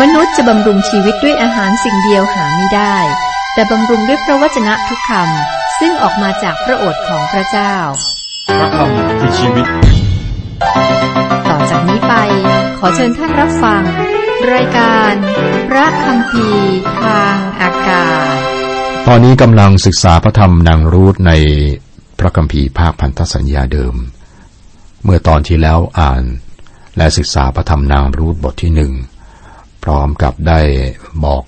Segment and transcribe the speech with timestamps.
[0.00, 2.96] มนุษย์จะบำรุงชีวิตด้วยอาหารสิ่งเดียวหาไม่ได้
[3.54, 7.74] แต่บำรุงด้วยพระวจนะทุกคำซึ่งออกมาจากพระโอษฐ์ของพระเจ้า
[8.58, 9.66] พระคำคือชีวิต
[11.48, 12.14] ต่อจากนี้ไป
[12.78, 13.82] ขอเชิญท่านรับฟัง
[14.52, 15.12] รายการ
[15.68, 16.48] พระคำพี
[17.02, 18.36] ทางอากาศ
[19.06, 21.32] ตอนนี้กำลังศึกษาพระธรรมนางรูธใน
[22.18, 23.94] พระคัมภีร์ภาคพันธสัญญาเดิม
[25.04, 26.24] เมื่อตอนที่แล้วอ่าน
[26.96, 28.92] และศึกษาพระธรรมนางรูธบทที่หนึ่ง
[29.84, 30.60] พร้อมกับได้
[31.24, 31.42] บอก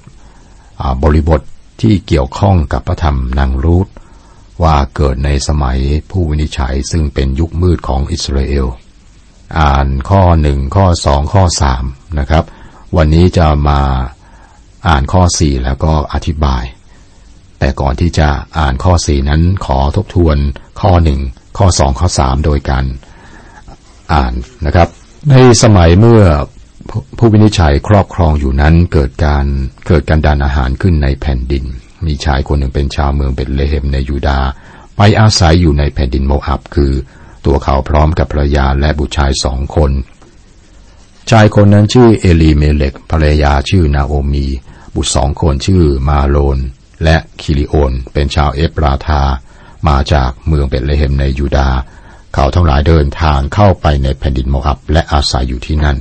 [0.82, 1.40] อบริบท
[1.80, 3.88] ที่เกี่ยวข้องกับพระธรรมนางรูธ
[4.62, 5.78] ว่าเกิดในสมัย
[6.10, 8.66] ผู้วินิจฉัยซึ่งเป็นยุคมืดของอิสราเอล
[9.58, 11.84] อ่านข้อหนึ่งข้อสองข้อสาม
[12.18, 12.44] นะครับ
[12.96, 13.80] วันนี้จะมา
[14.88, 16.64] อ่านข้อสี่แล้วก็อธิบาย
[17.58, 18.28] แต่ก่อนที่จะ
[18.58, 20.36] อ่านข้อสี่นั้นขอทบทวน
[20.80, 21.20] ข้อหนึ่ง
[21.58, 22.84] ข้อสองข้อสามโดยการ
[24.12, 24.32] อ่าน
[24.66, 24.88] นะครับ
[25.30, 26.22] ในสมัยเมื่อ
[27.18, 29.46] ผู้วินิจฉัยครอบครองอยู่นั้นเกิดการ
[29.86, 31.64] เกิดกันดารอาหารขึ้นในแผ่นดิน
[32.06, 34.38] มีชายคนหนึ่งเป็นชาวเมืองเบตเลเฮมในยูดา
[34.96, 36.92] ไปอาศัยอยู่ในแผ่นดินโมอับคือ
[37.46, 39.90] ตัวเขาพร้อมกับภรรยาและบุตรชายสองคน
[41.30, 44.46] ชายคนนั้นชื่อเอลีเมเลกภรรยาชื่อนาโอมี
[44.94, 46.58] บุตรสองคนชื่อมาโลน
[47.04, 49.22] และคิลิโอน เป็นชาวเอฟราธา
[49.88, 51.68] มาจากเมืองเบตเลเฮมในยูดา
[52.34, 55.98] เขาทั้งหลายเดินทางเข้าไปในแผ่นดินโมอับและอาศัยอยู่ที่นั่น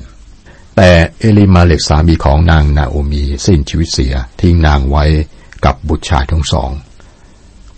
[0.75, 5.05] แต่เอลีเมเลกสามีของนางนาโอมีสิ้นชีวิตเสียทิ้งนางไว้
[5.65, 6.71] กับบุตรชายทั้งสอง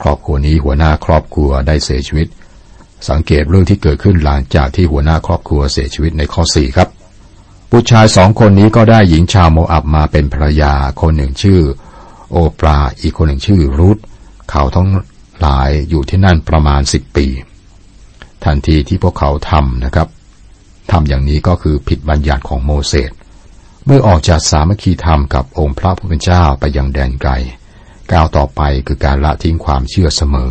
[0.02, 2.28] ครอบครัวนี้หัวหน้าครอบครัวได้เสียชีวิต
[3.10, 6.90] สังเกตเรื่องที่เกิดขึ้นหลังจากที่หัวหน้าครอบครัวเสียชีวิตในข้อสี่ครับ
[7.72, 11.60] บุตรชายสองคนนี้ก็ได้หญิงชาวโมอับมาเป็นภรรยาคนหนึ่งชื่อ
[12.32, 13.98] โอปราอีกคนหนึ่งชื่อรูธ
[14.50, 14.90] เขาทั้ง
[15.40, 17.28] หลายอยู่ที่นั่นประมาณสิบปี
[18.44, 20.08] ทันทีที่พวกเขาทำนะครับ
[20.92, 23.12] ทำอย่างนี้ก็คือผิดบัญญัติของโมเสส
[23.86, 27.32] เมื่อออกจากสามัคคีธรรมกับองค์พระผู้เป็นเจ้าไปยังแดนไกล
[28.12, 30.50] ก้าวต่อไปคือการละทิ้งความเชื่อเสมอ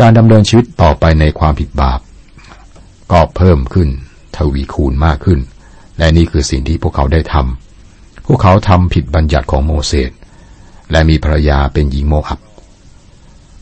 [0.00, 2.00] การดำเนินชีวิตต่อไปในความผิดบาป
[3.12, 3.88] ก็เพิ่มขึ้น
[4.36, 5.40] ทวีคูณมากขึ้น
[5.98, 10.10] และนี่คือสิ่งที่พวกเขาได้ทำพวกเขาทำผิดบัญญัติของโมเสส
[10.90, 12.40] และมีภรรยาเป็นหญิงโมอับ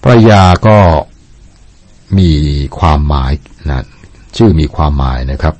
[0.02, 0.78] ภรรยาก็
[2.18, 2.30] มี
[2.78, 3.32] ความหมาย
[3.70, 3.84] นะ
[4.36, 5.54] ชื่อมีความหมายนะครับ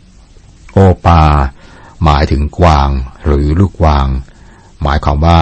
[0.72, 1.22] โอปา
[2.04, 2.88] หมายถึงกวาง
[3.24, 4.06] หรือลูกกวาง
[4.82, 5.40] หมายความว่า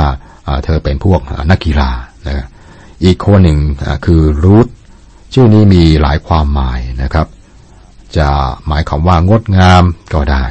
[0.65, 1.91] เธอเป็นพวกนักกีฬา
[2.27, 2.47] นะ
[3.05, 3.59] อีกคนหนึ่ง
[4.07, 4.67] คือรูท
[5.35, 7.27] ชื่อนี้มีหลายความหมายนะครับ
[8.17, 8.29] จะ
[8.69, 9.85] หมายความว่างดงาม
[10.15, 10.45] ก็ได้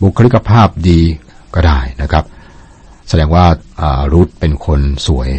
[0.00, 1.00] บุคลิกภาพดี
[1.54, 2.24] ก็ได้นะครับ
[3.08, 3.46] แสดงว่า
[4.12, 5.30] รูทเป็นคนสวย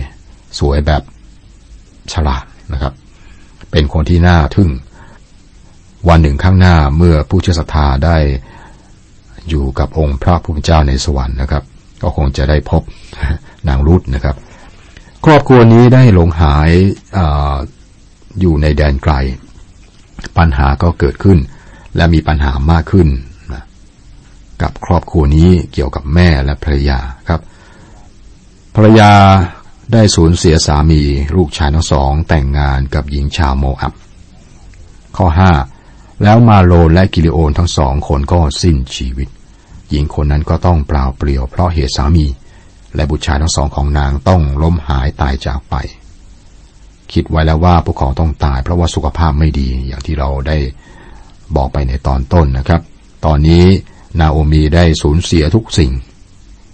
[0.59, 1.03] สวยแบบ
[2.13, 2.94] ฉลาดนะครับ
[3.71, 4.69] เป็นคนที่น่าทึ่ง
[6.09, 8.17] วันหนึ่งข้างหน้าเมื่อผู้เชื่อศรัทธาได้
[9.50, 11.64] อยู่กับองค์พระผู้เป็นเจ้าในสวรรค์นะครับ
[12.02, 12.81] ก็คงจะได้พบ
[13.68, 14.36] นางรุธนะครับ
[15.26, 16.70] ครอบครัวนี้ได้หลงหาย
[17.18, 17.20] อ
[18.40, 19.14] อยู่ในแดนไกล
[20.38, 21.40] ปัญหาก็เกิดขึ้น
[21.96, 23.08] และมีปัญหามากขึ้น
[23.54, 23.64] นะ
[24.62, 27.00] กับครอบครัวนี้เกี่ยวกับแม่และภรรยา
[27.30, 27.42] ครับ
[28.75, 29.12] ภรรยา
[29.94, 31.02] ได้สูญเสียสามี
[31.36, 33.94] ลูกชายทั้งสองแต่งงานกับหญิงชาวโมอับ
[35.18, 35.52] ข้อห้า
[36.23, 39.29] แล้วมาโลนและกิลิโอนทั้งสองคนก็สิ้นชีวิต
[39.89, 42.25] หญิงคนนั้นก็ต้องเปล่าเปลี่ยวเพราะเหตุสามี
[42.95, 45.75] และบุตรชายทั้งสองของนางต้องล้มหายตายจากไป
[47.12, 50.57] คิดไว้แล้วว่าพวกเขาต้องตาย เพราะว่าสุขภาพไม่ดีอย่างที่เราได้
[51.56, 52.81] บอกไปในตอนต้นนะครับ
[53.25, 53.63] ตอนนี้
[54.19, 55.91] นาโอมีได้สูญเสียทุกสิ่ง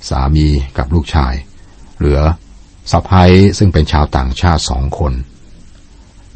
[0.09, 1.33] สามีกับลูกชาย
[1.97, 2.19] เหลือ
[2.91, 5.13] สะพ้ยซึ่งเป็นชาวต่างชาติสองคน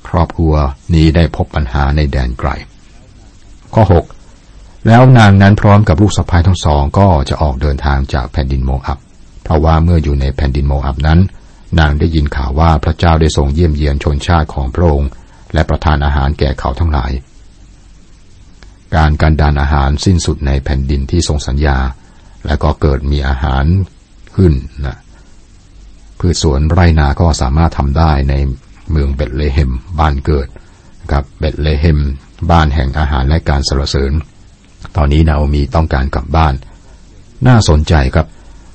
[0.07, 0.53] ครอบครัว
[0.93, 2.51] นี้ได้พบปัญหาในแดนไกล
[3.75, 3.83] ข้อ
[4.35, 8.99] 6 แล้วนางนั้นพร้อมกับลูกสะพ้ายทั้งสองก็จะออกเดินทางจากแผ่นดินโมอับ
[9.43, 11.19] เพราะว่าเมื่ออยู่ในแผ่นดินโมอับนั้น
[11.79, 15.09] นางได้ยินข่าวว่าพระเจ้าได้ทรงเยี่ยมเยียนชนชาติของพระองค์
[15.53, 17.11] และประทานอาหารแก่เขาทั้งหลาย
[18.95, 21.77] การการดานอาหารสิ้นสุดในแผ่นดินที่ทรงสัญญา
[22.45, 23.65] และก็เกิดมีอาหาร
[24.35, 24.53] ขึ้น
[24.85, 24.97] นะ
[26.19, 28.33] พืชสวนไรนาก็สามารถทำได้ใน
[28.91, 30.47] เมืองเบตเลเฮมบ้านเกิด
[31.03, 31.99] นะครับเบตเลเฮม
[32.51, 34.11] บ้านแห่งอาหารและการสรรเสริญ
[34.95, 36.53] ตอนนี้นาโอมีต้องการกลับบ้าน
[37.47, 38.27] น่าสนใจครับ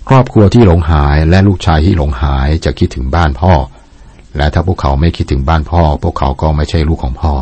[0.08, 3.52] ครอบครัวที่หลงหายและลูกชายที่หลงหายจะคิดถึงบ้านพ่อ
[4.36, 7.34] และถ้าพวกเขาไม่คิดถึงบ้านพ่อ พวกเขาก็ไม่ใช่ลูกของพ่อ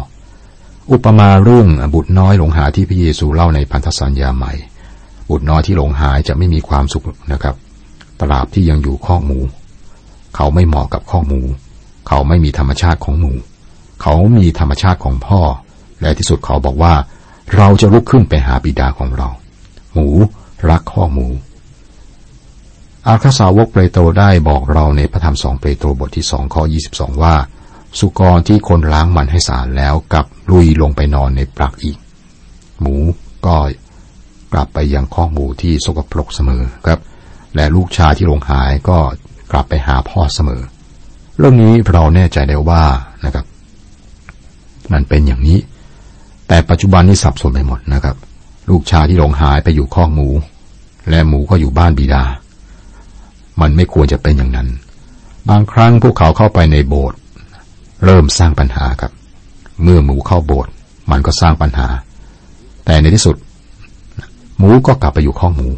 [0.93, 4.53] อุปมาเรื่องบุตรน้อยหลงหายที่พระเยซูเล่าในพันธสัญญาใหม่
[5.31, 7.55] บุตรน้อยที่หลงหายจะไม่มีความสุขนะครับ
[8.21, 9.39] ตราบที่ยังอยู่ข้อกหมู
[10.37, 11.41] เขาไม่เหมาะกับข้อกหมู
[12.09, 13.33] เขาไม่มีธรรมชาติของหมู
[14.03, 15.41] เขามีธรรมชาติของพ่อ
[16.01, 16.95] และที่สุดเขาบอกว่า
[17.57, 19.29] เราจะลุกขึ้นไปหาบิดาของเรา
[19.93, 20.09] หมู
[20.71, 21.27] รักข้อหมู
[23.09, 27.35] อาคาสาวกเปโตรได้บอกเราในพระธรรมสองเปโตรบทที่สองข้อยี่สิบสองว่า
[27.99, 31.99] สุกรที่คนล้างมันให้สะอาดแล้วกลับลุยลงไปนอนในปลักอีก
[32.81, 32.97] หมู
[33.47, 33.57] ก็
[34.53, 37.01] กลับไปยังข้อหมูที่สกปรกเสมอครับ
[37.55, 38.99] และลูกชายที่ลงหายก็
[39.53, 40.63] กลับไปหาพ่อเสมอ
[41.39, 42.85] เรื่องนี้เราแน่ใจได้ว่า
[43.25, 43.45] นะครับ
[44.93, 45.59] มันเป็นอย่างนี้
[46.49, 48.17] แต่ปัจจุบันนี้สับสนไปหมดนะครับ
[48.71, 50.29] ลูกชายที่หลงหายไปอยู่ข้อหมู
[51.11, 52.25] และหมูก็อยู่บ้านบิดา
[53.61, 54.69] มันไม่ควรจะเป็นอย่างนั้น
[55.49, 57.19] บางครั้งพวกเขาเข้าไปในโบสถ์
[58.05, 59.13] เริ่มสร้างปัญหาครับ
[59.83, 60.73] เมื่อหมูเข้าโบสถ์
[61.11, 61.89] มันก็สร้างปัญหา
[62.85, 63.37] แต่ในที่สุด
[64.59, 65.69] หมูก็กลับไปอยู่ข้อหมู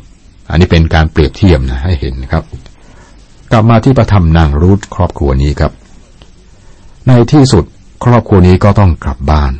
[0.50, 2.44] อันนี้เป็นการเปรียบเทียบนะให้เห็นครับ
[3.52, 5.72] กลับมาที่ประธรรมนางรูทครอบครัวนี้ครับ
[7.06, 7.64] ในที่สุด
[8.04, 9.52] ครอบครัวนี้ก็ต้องกลับบ้าน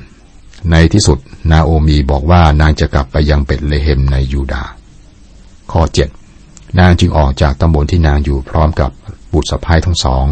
[0.71, 1.19] ในที่สุด
[1.51, 4.71] นาโอมีบอกว่านางจะกลับไปยังเบตเลเฮมในยูดาห์
[5.73, 6.09] ข้อเจ็ด
[6.79, 8.91] นางจึงออกจากตำบลที่นางอยู่พร้อมกับ
[9.33, 10.25] บุตรสะพ้ายทั้งสอง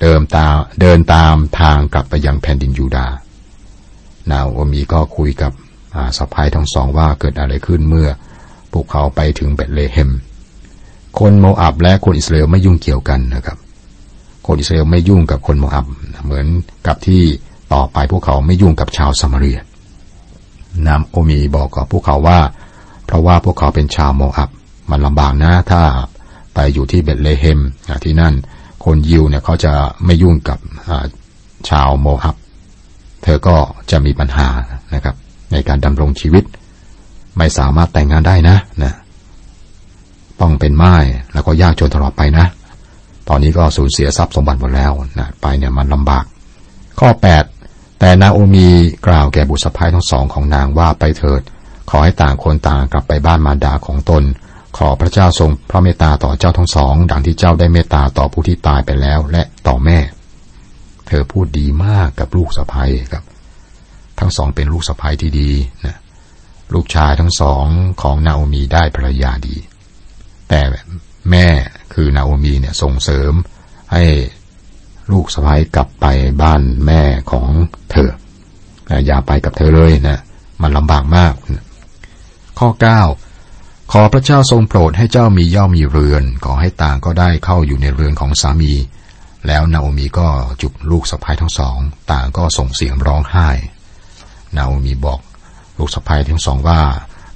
[0.00, 3.14] เดินตามเดินตามทางกลับไปยังแผ่นดินยูดาห์
[4.30, 5.52] นาโอมีก็คุยกับ
[6.16, 8.08] สะพ้ายทั้งสองว่าเกิดอะไรขึ้นเมื่อ
[8.72, 10.10] พวกเขาไปถึงเบตเลเฮม
[11.18, 13.58] คนโมอับและคนอิสราเอลไม่ยุ่งเกี่ยวกันนะครับ
[14.46, 15.86] คนอิสราเอลไม่ยุ่งกับคนโมอับ
[16.24, 16.46] เหมือน
[16.86, 17.22] กับที่
[17.72, 19.58] ต่อไปพวกเขาไม่ยุ่งกับชาวซามาเรีย
[20.86, 22.38] นามโอมีบอกกับพวกเขาว่า
[23.06, 24.50] เพราะว่าพวกเขาเป็นชาวโมอับ
[24.90, 25.82] มันลำบากนะถ้า
[26.54, 27.60] ไปอยู่ที่เบตเลเฮม
[28.04, 28.34] ที่นั่น
[28.84, 29.72] คนยิวเนี่ยเขาจะ
[30.04, 30.58] ไม่ยุ่งกับ
[31.68, 32.36] ชาวโมอับ
[33.22, 33.56] เธอก็
[33.90, 34.48] จะมีปัญหา
[34.94, 35.14] นะครับ
[35.52, 36.44] ในการดำรงชีวิต
[37.38, 38.94] ไม่สามารถแต่งงานได้นะนะ
[40.40, 40.94] ต้องเป็นไม้
[41.32, 42.46] แล้วก็ยากจนตลอดไปนะ
[43.28, 46.24] ตอนนี้ก็สูญเสียทรัพย์สมบัติหมดแล้วนะไปเนี่ยมันลำบาก
[47.00, 47.57] ข้อ 8
[47.98, 48.68] แต่นาโอมี
[49.06, 51.42] กล่าวแก่บุตรสะพ้ายทั้งสองของนางว่าไปเถิด
[51.90, 54.22] ขอให้ต่างคนต่างกลับไปบ้านมารดาของตน
[54.76, 59.98] ขอพระเจ้าทรงพระเมตตาต่อเจ้าทั้งสอง ดังที่เจ้าได้เมตตาต่อผู้ที่ตายไปแล้วและต่อแม่
[61.06, 63.24] เธอพูดดีมากกับลูกสะพ้ายครับ
[64.18, 65.50] ทั้งสองเป็นลูกสะพ้ายที่ดี
[65.86, 65.96] นะ
[66.74, 67.66] ลูกชายทั้งสอง
[68.02, 69.56] ของนาโอมีได้ภรรยาดี
[70.48, 70.60] แต่
[71.30, 71.46] แม่
[71.94, 73.32] คือนาโอมีเนี่ยส่งเสริม
[73.92, 74.04] ให้
[75.12, 76.06] ลูกสะพ้ายกลับไป
[76.42, 77.48] บ้านแม่ของ
[77.90, 78.10] เธอ
[79.06, 80.20] อย่าไปกับเธอเลยนะ
[80.62, 81.34] มันลำบากมาก
[82.58, 82.68] ข้อ
[83.30, 88.72] 9 ขอพระเจ้าทรงโปรดให้เจ้ามีย่อมมีเรือน ขอให้ต่างก็ได้เข้าอยู่ในเรือนของสามี
[89.46, 90.28] แล้วนาโอมีก็
[90.62, 91.76] จุบลูกสะพ้ายทั้งสอง
[92.12, 93.48] ต่างก็ส่งเสียงร้องไห้
[94.56, 95.20] นาโอมีบอก
[95.78, 96.80] ลูกสะพ้ายทั้งสองว่า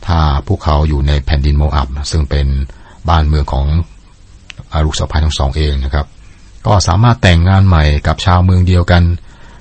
[0.06, 2.46] ถ้าพวกเขาอยู่ในแผ่นดินโมอับซึ่งเป็น
[3.08, 3.66] บ้านเมืองของ
[4.84, 6.06] ลูกสะพ้ายทั้งสองเองนะครับ
[6.66, 9.02] ก็สามารถแต่งงานใหม่กับชาวเมืองเดียวกัน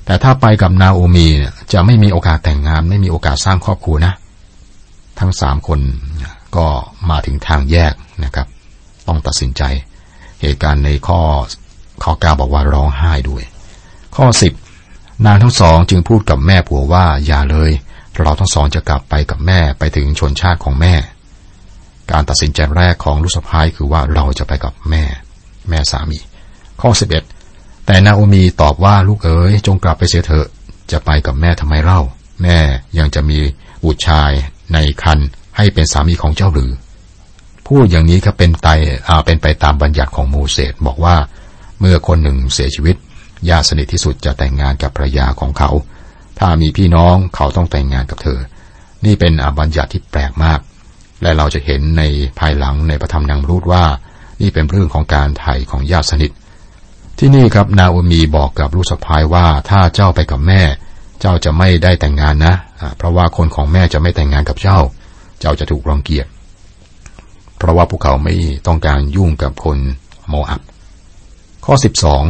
[0.06, 1.28] แต่ถ้าไปกับนาโอมี
[1.74, 4.14] จะไม่มีโอกาสแต่งงานไม่มีโอกาสสร้างครอบครัวนะ
[5.20, 5.80] ทั้งสามคน
[6.56, 6.68] ก็
[7.10, 7.94] มาถึงทางแยก
[8.24, 8.48] นะครับ
[9.08, 9.64] ต้องตัดสินใจ
[10.42, 11.22] เหตุการณ์ในข้อ
[12.04, 13.44] ข้อเก้าบอกว่าร้องไห้ด้วย
[14.16, 14.54] ข้อสิบ
[15.26, 17.72] นางทั้งสองจึงพูดกับแม่ผัวว่าอย่าเลย
[18.20, 20.94] เราทั้งสองจะกลับไปกับแม่ไปถึงชนชาติของแม่
[22.12, 25.04] การตัดสินใจแรกของลูกสะพ้ายคือว่าเราจะไปกับแม่
[25.70, 26.20] แม่สามี
[26.82, 27.24] ข้อสิบเอ็ด
[27.86, 30.48] แต่นาโอมีตอบว่าลูกเอ๋ยจงกลับไปเสียเถอะ
[30.92, 32.02] จะไปกับแม่ทำไมเล่า
[32.42, 32.58] แม่
[32.98, 33.40] ยังจะมี
[33.84, 34.32] บุตรชาย
[34.74, 35.20] ในคัน
[35.58, 36.72] ให้เป็นสามีของเจ้าหรือ
[37.68, 38.68] พูดอย่างนี้ครับเป็นไต
[39.08, 41.16] อาเป็นไปตามบัญญัติของโมเสสบอกว่า
[41.80, 42.96] เมื่อคนหนึ่งเสียชีวิต
[43.50, 45.70] ญาติสนิทที่สุดจะแต่งงานกับภรรยาของเขา
[46.40, 48.40] ถ้ามีพี่น้องเขาต้องแต่งงานกับเธอ
[49.06, 50.60] นี่เป็นอบัญญัติที่แปลกมาก
[51.22, 52.04] และเราจะเห็นใน
[52.40, 53.86] ภายหลังในพระธรรมนางรูดว่า
[54.42, 56.32] นี่เป็นเรื่องของการไถ่ของญาติสนิท
[57.24, 60.62] ที่นี่ครับนาโอมีบอกกับลูกสะพ้ายว่าถ้าเจ้าไปกับแม่
[61.20, 62.54] เจ้าจะไม่ได้แต่งงานนะ
[62.98, 64.80] เพราะว่าคนของแม่จะไม่แต่งงานกับเจ้า
[65.40, 66.26] เจ้าจะถูกรังเกียจ
[67.58, 68.36] เพราะว่าพวกเขาไม่
[68.68, 69.78] ต้องการยุ่งกับคน
[70.30, 70.62] โมอับ
[71.66, 71.76] ข้อ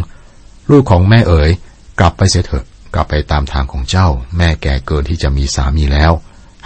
[0.07, 1.51] 12 ลูกของแม่เอ๋ย
[1.99, 4.07] กลับไปเสียเถอะ กลับไปตามทางของเจ้า
[4.37, 6.11] แม่แก่เกินที่จะมีสามีแล้ว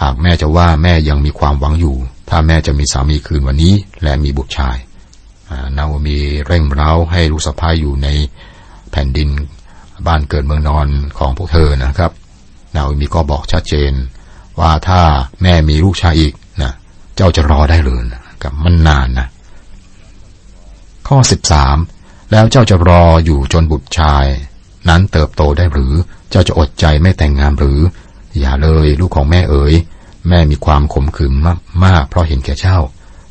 [0.02, 1.96] หากแม่จะว่าแม่ยังมีความหวังอยู่
[2.28, 4.76] ถ้าแม่จะมีสามีคืนวันนี้ และมีบุตรชาย
[5.76, 8.08] นาโอมีเร่งเร้าให้ลูกสะพ้ายอยู่ใน
[8.90, 9.28] แผ่นดิน
[10.06, 10.86] บ้านเกิดเมืองนอน
[11.18, 12.12] ของพวกเธอนะครับ
[12.74, 13.92] นาโอมีก็บอกชัดเจน
[14.60, 15.00] ว่าถ้า
[15.42, 16.72] แม่มีลูกชายอีกนะ
[17.16, 19.26] เจ้าจะรอได้เลยนะกับมันนานนะ
[21.08, 21.76] ข้อสิบสาม
[22.32, 24.26] แล้วเจ้าจะรออยู่จนบุตรชาย
[24.88, 25.92] นั้นเติบโตได้หรือ
[26.30, 27.80] เจ้าจะอดใจไม่แต่งงานหรือ
[28.38, 29.74] อย่าเลยลูกของแม่เอ๋ย
[30.28, 31.32] แม่มีความขมขื่น
[31.84, 32.78] มากเพราะเห็นแก่เจ้า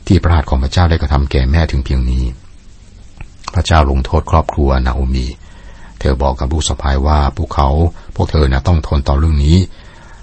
[0.08, 2.24] ที่พระหัตถ์ของพระเจ้าได้กระทำแก่แม่ถึงเพียงนี้
[3.54, 5.28] พระเจ้าลงโทษครอบครัวนาโอมี
[6.00, 7.70] เธอบอกกับลูกสะพ้ายว่าพวกเขา
[8.16, 9.58] พวกเธอนะต้องทนต่อเรื่องนี้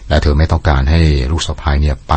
[0.09, 2.15] และเธอไม่ต้องการให้ลูกสะพ้ายเนี่ยไป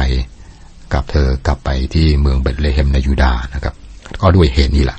[0.93, 3.75] กับเธอกลับไปที่เมืองเบตเลเฮมในยูดาห์นะครับ
[4.21, 4.97] ก็ด้วยเหตุนี้แหละ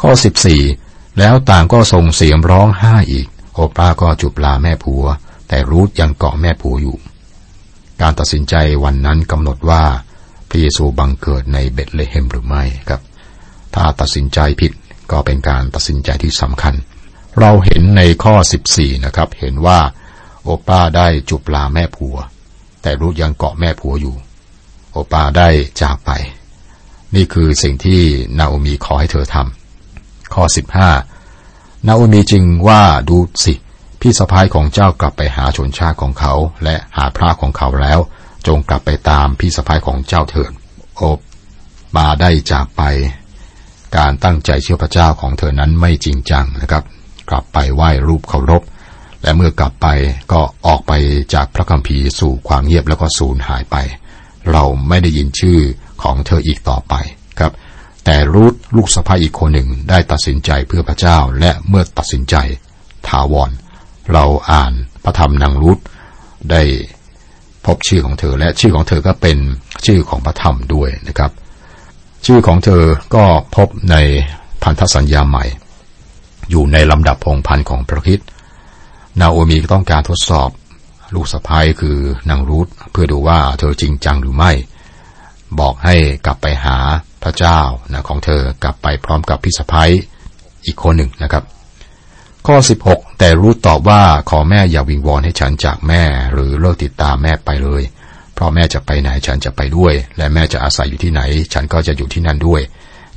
[0.00, 0.10] ข้อ
[0.64, 5.04] 14แล้วต่างก็ส่งเสียงร้องไห้อีก โอป้าก็จุบลาแม่ผัว
[5.48, 6.96] แต่รูธยังเกาะแม่ผัวอยู่
[8.00, 9.84] การตัดสินใจวันนั้นกำหนดว่า
[10.54, 13.02] ระเยซูบังเกิดในเบธเลเฮมหรือไม่ครับ
[13.74, 14.72] ถ้าตัดสินใจผิด
[15.10, 16.74] ก็เป็นการตัดสินใจที่สำคัญ
[17.40, 18.34] เราเห็นในข้อ
[18.70, 19.80] 14 นะครับ เห็นว่า
[20.42, 22.16] โอป้าได้จุบลาแม่ผัว
[22.82, 24.16] แต่รูธยังเกาะแม่ผัวอยู่
[24.92, 25.48] โอป้าได้
[25.80, 26.10] จากไป
[27.14, 28.00] นี่คือสิ่งที่
[28.38, 30.44] นาโอมีขอให้เธอทำข้อ
[31.16, 33.54] 15 นาโอมีจึงว่าดูสิ
[34.00, 36.34] พี่สะพ้ายของเจ้ากลับไปหาชนชาติของเขา
[36.64, 38.00] และหาพระของเขาแล้ว
[38.46, 40.52] จงกลับไปตามพี่สะพ้ายของเจ้าเถิด
[40.96, 41.18] โอบ
[41.96, 42.82] มาได้จากไป
[43.96, 46.84] การตั้งใจเชื่อพระเจ้าของเธอนั้นไม่จริงจังนะครับ
[47.30, 48.62] กลับไปไหว้รูปเคารพ
[49.22, 49.88] และเมื่อกลับไป
[50.32, 50.92] ก็ออกไป
[51.34, 53.76] จากพระคัมภีร์สู่ความเงียบแล้วก็สูญหายไป
[54.50, 55.60] เราไม่ได้ยินชื่อ
[56.02, 56.94] ของเธออีกต่อไป
[57.38, 57.52] ครับ
[58.04, 62.36] แต่รูธลูกสะพ้ายอีกคนหนึ่งได้ตัดสินใจเพื่อพระเจ้าและเมื่อตัดสินใจ
[63.08, 63.50] ถาวร
[64.12, 64.72] เราอ่าน
[65.04, 65.78] พระธรรมนางรูธ
[66.50, 66.62] ได้
[67.66, 69.38] พบชื่อของเธอและชื่อของเธอก็เป็น
[69.86, 71.30] ชื่อของพระธรรมด้วยนะครับ
[72.26, 72.82] ชื่อของเธอ
[73.14, 73.24] ก็
[73.56, 73.96] พบใน
[74.62, 75.44] พันธสัญญาใหม่
[76.50, 78.20] อยู่ในลำดับพงพันของพระคิด
[79.20, 80.50] นาโอมีก็ต้องการทดสอบ
[81.14, 81.98] ลูกสะพ้ายคือ
[82.30, 84.52] นางรูธเพื่อดูว่าเธอจริงจังหรือไม่
[85.60, 85.94] บอกให้
[86.26, 86.76] กลับไปหา
[87.22, 87.60] พระเจ้า
[87.92, 89.90] นะของเธอกลับไปพร้อมกับพี่สะพ้าย
[90.66, 91.44] อีกคนหนึ่งนะครับ
[92.48, 92.58] ข้อ
[92.88, 97.82] 16 แต่รูธตอบว่าขอแม่อย่าวิงวอนให้ฉันจากแม่ หรือเลิกติดตามแม่ไปเลย
[98.34, 101.22] เพราะแม่จะไปไหนฉันจะไปด้วย และแม่จะอาศัยอยู่ที่ไหน
[101.52, 102.62] ฉันก็จะอยู่ที่นั่นด้วย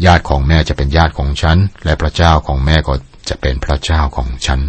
[0.06, 2.94] ญาติของแม่จะเป็นญาติของฉัน และพระเจ้าของแม่ก็
[3.30, 4.60] จะเป็นพระเจ้าของฉัน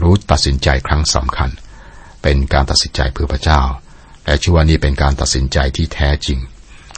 [0.00, 1.50] รูธตัดสินใจครั้งสำคัญ
[2.22, 3.60] เป็นการตัดสินใจเพื่อพระเจ้า
[4.24, 6.38] และชื่อว่านี่เป็นการตัดสินใจที่แท้จริง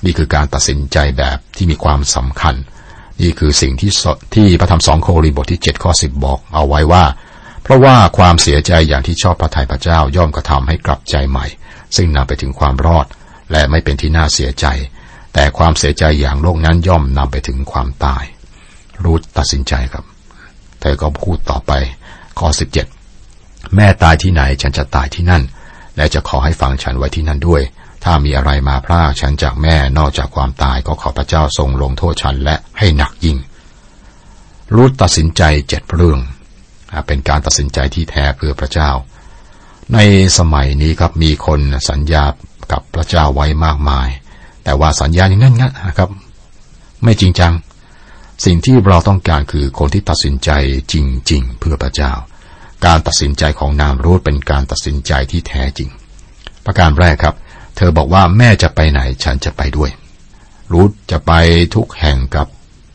[0.04, 2.54] นี่คือการตัดสินใจแบบที่มีความสำคัญ
[3.20, 3.90] นี่คือสิ่งที่
[4.34, 7.04] ที่พระธรรมสองโครินธ์บทที่7ข้อ10 บอกเอาไว้ว่า
[7.62, 11.46] เพราะว่าความเสียใจอย่างที่ชอบพระทัยพระเจ้าย่อมกระทำให้กลับใจใหม่
[11.96, 13.06] ซึ่งนำไปถึงความรอด
[13.52, 14.66] และไม่เป็นที่น่าเสียใจ
[15.34, 18.24] แต่ความเสียใจอย่างโลกนั้นย่อมนำไปถึงความตาย
[19.04, 20.04] รูธตัดสินใจครับ
[20.80, 21.72] เธอก็พูดต่อไป
[22.38, 22.48] ข้อ
[23.12, 25.42] 17 แม่ตายที่ไหนฉันจะตายที่นั่น
[25.96, 27.62] และจะขอให้ฟังฉันไว้ที่นั่นด้วย
[28.08, 33.38] ถ้ามีอะไรมาพรากฉันจากแม่นอกจากความตายก็ขอพระเจ้าทรงลงโทษฉันและให้หนักยิ่ง
[34.74, 36.20] รูธตัดสินใจเจ็ดเรื่อง
[37.06, 38.90] เป็นการตัดสินใจที่แท้เพื่อพระเจ้า
[39.94, 39.98] ใน
[40.38, 41.60] สมัยนี้ครับมีคน
[41.90, 42.24] สัญญา
[42.72, 44.08] กับพระเจ้าไว้มากมาย
[44.64, 46.10] แต่ว่าสัญญาอย่างนั้นนะครับ
[47.02, 47.52] ไม่จริงจัง
[48.44, 50.50] สิ่งที่เราต้องการคือคนที่ตัดสินใจ
[50.92, 50.94] จ
[51.30, 52.12] ริง ๆ เพื่อพระเจ้า
[52.86, 55.90] การตัดสินใจของนามรูธเป็นการตัดสินใจที่แท้จริง
[56.64, 57.36] ประการแรกครับ
[57.76, 59.90] เธอบอกว่าแม่จะไปไหนฉันจะไปด้วย
[60.72, 61.32] รูธจะไป
[61.74, 62.46] ทุกแห่งกับ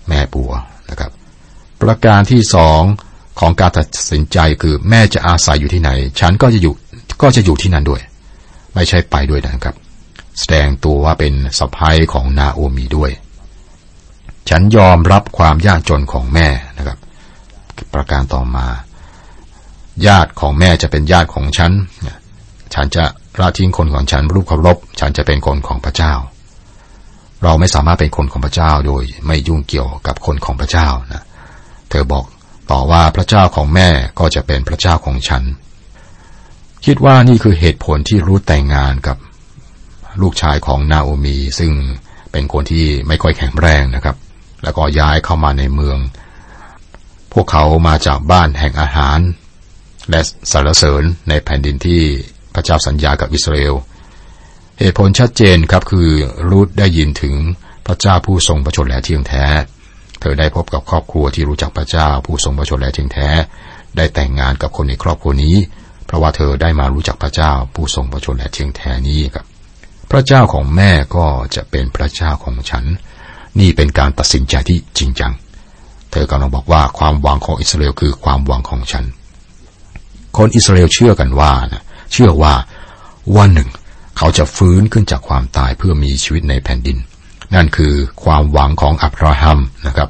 [0.09, 0.51] แม่ปัว
[0.89, 1.11] นะครับ
[1.81, 2.81] ประการที่สอง
[3.39, 6.73] ของการตัดสินใจคือแม่จะอาศัยอยู่ที่ไหน ฉันก็จะอยู่
[7.21, 8.01] ก็จะอยู่ที่นั่นด้วย
[8.73, 9.75] ไม่ใช่ไปด้วยนะครับ
[10.39, 13.11] แสดงตัวว่าเป็นสะพ้ายของนาโอมีด้วย
[14.49, 16.47] ฉันยอมรับความยากจนของแม่
[16.77, 16.97] นะครับ
[17.93, 18.67] ประการต่อมา
[20.07, 21.71] ญาติของแม่จะเป็นญาติของฉัน
[22.73, 23.05] ฉันจะ
[23.39, 26.13] ละทิ้งคนของฉันรูปเคารพฉันจะเป็นคนของพระเจ้า
[27.43, 31.23] เราไม่สามารถเป็นคนของพระเจ้าโดยไม่ยุ่งเกี่ยวกับคนของพระเจ้านะ
[31.89, 32.25] เธอบอก
[32.71, 35.43] ต่อว่าพระเจ้าของแม่ก็จะเป็นพระเจ้าของฉัน
[36.85, 39.17] คิดว่านี่คือเหตุผลที่รู้แต่งงานกับ
[40.21, 41.71] ลูกชายของนาโอมี ซึ่ง
[42.31, 44.15] เป็นคนที่ไม่ค่อยแข็งแรงนะครับ
[44.63, 45.97] แล้วก็ย้ายเข้ามาในเมือง
[47.33, 49.19] พวกเขามาจากบ้านแห่งอาหาร
[50.09, 50.21] และ
[50.51, 52.03] สารเสริญในแผ่นดินที่
[52.53, 53.75] พระเจ้าสัญญากับอิสราเอล
[54.79, 56.09] เหตุผลชัดเจนครับคือ
[56.49, 57.35] รูธได้ยินถึง
[57.85, 59.45] พระเจ้าผู้ทรงประชนและเที่ยงแท้
[60.19, 63.29] เธอได้พบกับครอบครัวที่รู้จักพระเจ้าผู้ทรงประชนและเที่ยงแท้
[63.97, 65.55] ได้แต่งงานกับคนในครอบครัวนี้
[66.05, 69.45] เพราะว่าเธอได้มารู้จักพระเจ้าผู้ทรงประชนและเที่ยงแท้นี้ครับ
[70.11, 72.85] พระเจ้าของแม่ก็จะเป็นพระเจ้าของฉัน
[73.59, 75.33] นี่เป็นการตัดสินใจที่จริงจัง
[76.11, 79.05] เธอกำลังบอกว่าความหวังของอิสราเอลคือความหวังของฉัน
[80.37, 82.53] คนอิสราเอลเชื่อกันว่านะ เชื่อว่า
[83.37, 83.69] วันหนึ่ง
[84.17, 86.97] เขาจะฟื้นขึ้นจากความตายเพื่อมีชีวิตในแผ่นดิน
[87.55, 90.09] นั่นคือความหวังของอับราฮัมนะครับ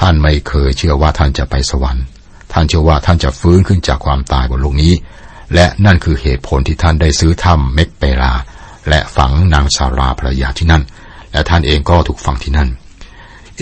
[0.00, 2.04] ท่านไม่เคยเชื่อว่าท่านจะไปสวรรค์
[2.52, 4.92] ท่านเชื่อว่าท่านจะฟื้นขึ้นจากความตายบนโลกนี้
[5.54, 8.32] และนั่นคือเหตุผลที่ท่านได้ซื้อถ้ำเมกเปรา
[8.88, 10.82] และฝังนางซาราภรรยาที่นั่น
[11.32, 12.68] และท่านเองก็ถูกฝังที่นั่น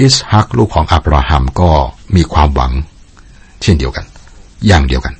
[0.00, 1.71] อิสฮักลูกของอับราฮัมก็
[2.16, 2.73] มีความหวัง
[3.62, 4.04] เช่นเดียวกัน
[4.66, 5.14] อย่างเดียวกัน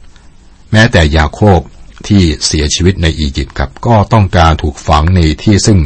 [0.73, 1.61] แม้แต่ยาโคบ
[2.09, 5.79] ที่เสียชีวิตในอียิปต์ครับก็ต้องการถูกฝังในที่ซึ่ง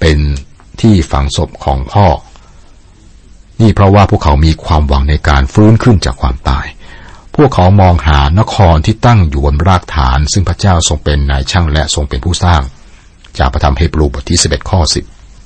[0.00, 0.18] เป็น
[0.80, 2.06] ที่ฝังศพของพ่อ
[3.60, 6.66] นี่เพราะว่าพวกเขามีความหวังในการฟื้นขึ้นจากความตาย
[7.36, 12.62] พวกเขามองหานครที่ตั้งอยู่บนรากฐาน ซึ่งพระเจ้าทรงเป็นนายช่างและทรงเป็นผู้สร้าง
[13.38, 14.80] จากพระธรรมเฮบรูบทที่ 11 ข้อ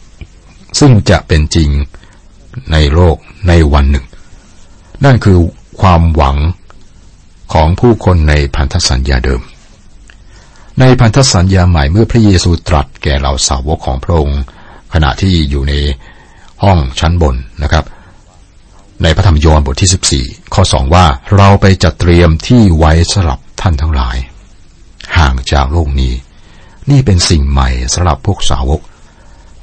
[0.06, 1.70] 10 ซึ่งจะเป็นจริง
[2.72, 3.16] ในโลก
[3.48, 4.04] ในวันหนึ่ง
[5.04, 5.38] นั่นคือ
[5.80, 6.36] ความหวัง
[7.52, 9.42] ของผู้คนในพันธสัญญาเดิม
[10.80, 14.40] ในพันธสัญญาใหม่เมื่อพระเยซูตรัสแก่เราสาวกของพระองค์
[14.94, 15.74] ขณะที่อยู่ใน
[16.62, 17.84] ห้องชั้นบนนะครับ
[19.02, 21.06] ในพระธรรมโยนบทที่ 14 ข้อ 2 ว่า
[21.36, 24.16] เราไปจัดเตรียมที่ไว้สำหรับท่านทั้งหลาย
[25.18, 26.12] ห่างจากโลกนี้
[26.90, 28.80] นี่เป็นสิ่งใหม่สำหรับพวกสาวก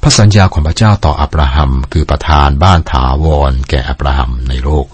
[0.02, 4.86] พระสัญญาของพระเจ้าต่ออับราฮัม คือประทานบ้านถาวรแก่อับราฮัมในโลก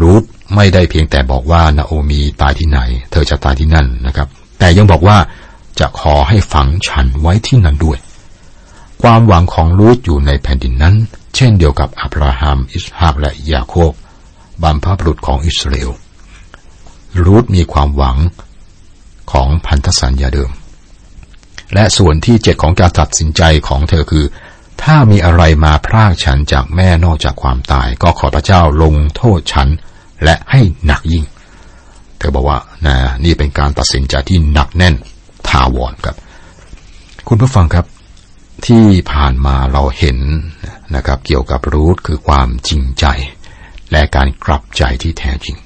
[0.00, 0.24] รูธ
[0.54, 2.78] ไม่ได้เพียงแต่บอกว่านาโอมีตายที่ไหน
[3.10, 5.18] เธอจะตายที่นั่นนะครับ แต่ยังบอกว่า
[5.80, 7.98] จะขอให้ฝังฉันไว้ที่นั่นด้วย
[9.02, 10.94] ความหวังของรูธอยู่ในแผ่นดินนั้น
[11.34, 13.92] เช่นเดียวกับอับราฮัม อิสฮากและยาโคบ
[14.62, 15.90] บัมพบุรุษของอิสราเอล
[17.24, 18.16] รูธมีความหวัง
[19.32, 20.50] ของพันธสัญญาเดิม
[21.74, 24.26] และส่วนที่เจ็ดของการตัดสินใจของเธอคือ
[24.82, 29.68] ถ้ามีอะไรมาพรากฉันจากแม่นอกจากความตาย ก็ขอพระเจ้าลงโทษฉัน
[30.24, 31.24] และให้หนักยิ่ง
[32.26, 34.94] เธอบอกว่านะนี่เป็นการตัดสินใจที่หนักแน่น
[35.48, 36.16] ทาวรครับ
[37.28, 37.86] คุณผู้ฟังครับ
[38.66, 40.18] ที่ผ่านมาเราเห็น
[40.96, 43.06] นะครับเกี่ยวกับรูทคือความจริงใจ
[43.92, 45.56] และการกลับใจที่แท้จริง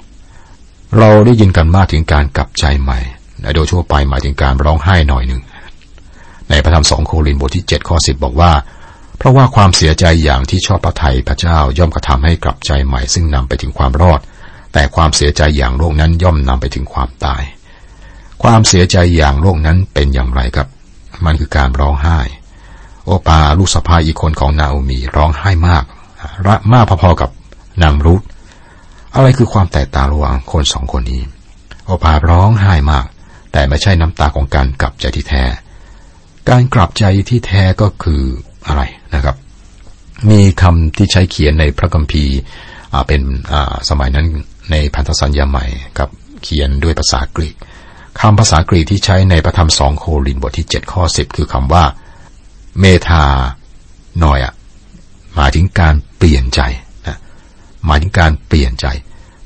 [0.98, 3.00] เราได้ยินกันมากถึงการกลับใจใหม่
[3.54, 5.42] โดยทั่วไปหมายถึงการร้องไห้หน่อยหนึ่ง
[6.50, 8.52] ในพระธรรมสองโครินบทที่7ข้อ10 บอกว่า
[9.18, 14.20] เพราะว่าความเสียใจอย่างที่ชอบพระทัยพระเจ้าย่อมกระทำให้กลับใจใหม่ ซึ่งนำไปถึงความรอด
[14.72, 17.42] แต่ความเสียใจอย่างโลกนั้นย่อมนำไปถึงความตาย
[18.42, 20.68] ความเสียใจอย่างโลกนั้นเป็นอย่างไรครับ
[21.24, 22.18] มันคือการร้องไห้
[23.04, 25.84] โอปาลูกสะพ้ายอีกคนของนาโอมีร้องไห้มาก
[26.46, 27.30] ระมากพอๆกับ
[27.82, 28.22] นางรุธ
[29.14, 31.22] อะไรคือความแตกต่างระหว่างคนสองคนนี้
[31.84, 33.06] โอปาร้องไห้มาก
[33.52, 35.44] แต่ไม่ใช่น้ำตาของการกลับใจที่แท้
[36.48, 38.22] การกลับใจที่แท้ก็คือ
[38.66, 38.82] อะไร
[39.14, 39.36] นะครับ
[40.30, 42.36] มีคำที่ใช้เขียนในพระคัมภีร์
[43.06, 43.20] เป็น
[43.88, 44.26] สมัยนั้น
[44.70, 45.66] ในพันธสัญญาใหม่
[45.98, 46.08] กับ
[46.42, 47.54] เขียนด้วยภาษากรีก
[48.20, 51.84] คำภาษากรีกที่ใช้ในพระธรรมสองโครินบทที่ 7 ข้อ 10 คือคำว่า
[52.80, 53.24] เมธา
[54.20, 54.54] หน่อยอะ
[55.34, 56.60] หมายถึงการเปลี่ยนใจ
[57.06, 57.18] นะ
[57.84, 58.86] หมายถึงการเปลี่ยนใจ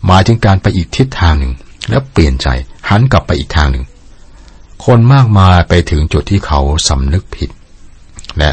[0.06, 1.52] หมายถึงการไปอีกทิศทางหนึ่ง
[1.90, 2.48] แล้วเปลี่ยนใจ
[2.88, 3.84] หันกลับไปอีกทางหนึ่ง
[4.84, 7.50] คนมากมายไปถึงจุดที่เขาสำนึกผิด
[8.38, 8.50] และ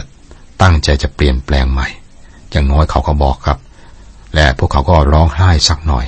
[0.62, 1.88] ตั้งใจจะเปลี่ยนแปลงใหม่
[2.52, 3.58] อย่างน้อยเขาก็บอกครับ
[4.36, 6.06] และพวกเขาก็ร้องไห้สักหน่อย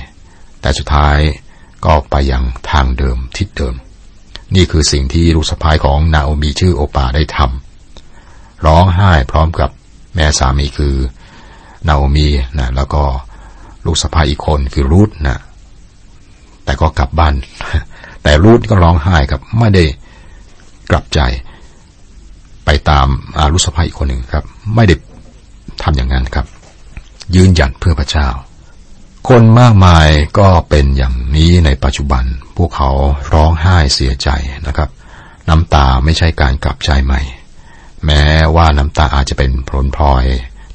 [0.64, 1.18] แต่สุดท้าย
[1.84, 3.74] ก็ไปยังทางเดิมทิศเดิม
[4.54, 9.70] นี่คือสิ่งที่ลูกสะพ้ายของนาโอมีชื่อโอปาได้ทำร้องไห้พร้อมกับ
[10.14, 10.94] แม่สามีคือ
[11.88, 13.02] นาโอมีนะแล้วก็
[13.86, 15.38] ลูกสะพ้ายอีกคนคือรูทนะ
[16.64, 17.34] แต่ก็กลับบ้าน
[18.22, 19.84] แต่รูทก็ร้องไห้ครับไม่ได้
[20.90, 21.20] กลับใจ
[22.64, 24.94] ไปตามอาลูกสะพ้ายอีกคนหนึ่งครับ ไม่ได้
[25.82, 26.46] ทำอย่างนั้นครับ
[27.34, 28.28] ยืนหยัดเพื่อพระเจ้า
[29.30, 30.08] คนมากมาย
[30.38, 32.24] ก็เป็นอย่างนี้ในปัจจุบัน
[32.56, 32.90] พวกเขา
[33.32, 34.28] ร้องไห้เสียใจ
[34.66, 34.90] นะครับ
[35.48, 37.20] น้ำตาไม่ใช่การกลับใจใหม่
[38.04, 38.22] แม้
[38.56, 40.24] ว่าน้ำตาอาจจะเป็นผลพลอย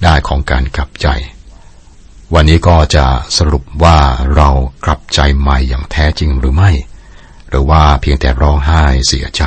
[0.03, 1.07] ได้ของการกลับใจ
[2.33, 3.05] วันนี้ก็จะ
[3.37, 3.97] สรุปว่า
[4.35, 4.49] เรา
[4.85, 6.71] กลับใจใหม่อย่างแท้จริงหรือไม่
[7.49, 9.43] หรือว่าเพียงแต่ร้องไห้เสียใจ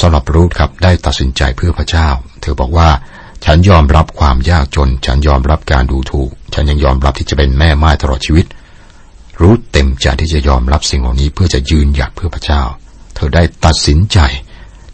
[0.00, 2.08] สำหรับรูทครับได้ตัดสินใจเพื่อพระเจ้า
[2.40, 2.90] เธอบอกว่า
[3.44, 8.46] ฉันยอมรับความยากจน ฉันยอมรับการดูถูก ฉันยังยอมรับที่จะเป็นแม่ไม้ตลอดชีวิต
[9.40, 12.62] รู้เต็มใจที่จะยอมรับสิ่งเหล่านี้เพื่อจะยืนหยัดเพื่อพระเจ้า
[13.14, 14.18] เธอได้ตัดสินใจ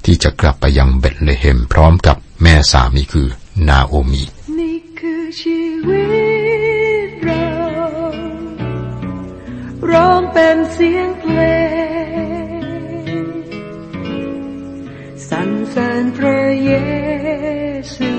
[0.04, 3.28] ที่จะกลับไปยังเบตเลเฮมพร้อมกับแม่สามีคือ
[3.68, 4.22] นาโอมี
[4.58, 6.04] นี่คือชีวิ
[7.06, 7.46] ตเรา
[9.90, 11.40] ร้องเป็นเสียงเพล
[12.48, 12.64] ง
[15.28, 16.70] สรรเสริญพระเย
[17.94, 18.13] ซู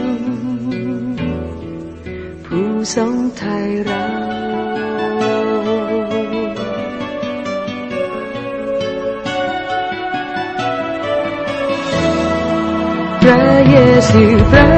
[2.86, 4.04] ผู้ทรงไทยเรา
[13.22, 13.76] พระเย
[14.10, 14.75] ซูพระ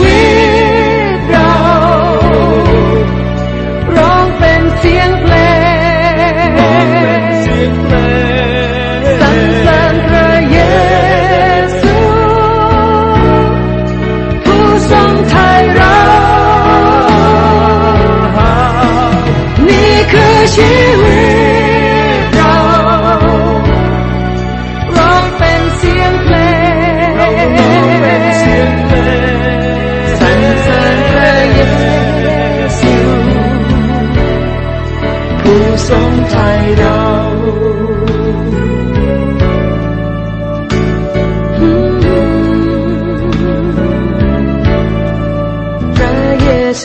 [0.00, 0.20] วิ
[1.16, 1.52] ตเรา
[3.96, 5.34] ร้องเป็นเสียงเพล
[7.20, 7.22] ง
[9.20, 10.58] สรรเสริญพระเย
[11.80, 11.96] ซู
[14.44, 15.98] ผู้ทรงไทยเรา
[19.68, 21.15] นี่คือชีวิต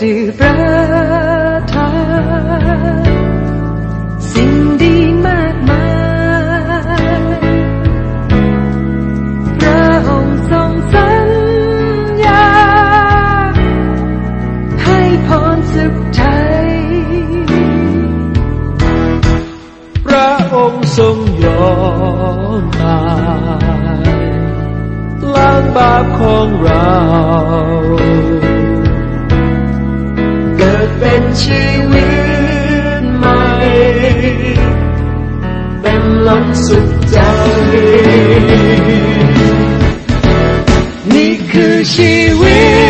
[0.01, 0.70] see bright
[26.31, 26.93] ของเรา
[30.57, 32.09] เกิดเป็นชีวิ
[33.01, 33.43] ตใหม่
[35.81, 37.17] เป็นลมสุดใจ
[41.13, 42.80] นี่คือชีวิต